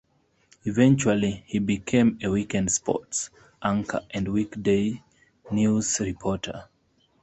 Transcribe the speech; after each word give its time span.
Eventually 0.65 1.43
he 1.45 1.59
became 1.59 2.17
a 2.23 2.31
weekend 2.31 2.71
sports 2.71 3.29
anchor 3.61 4.01
and 4.09 4.29
weekday 4.29 4.99
news 5.51 5.99
reporter. 5.99 6.67